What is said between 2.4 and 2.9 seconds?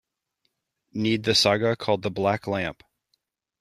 Lamp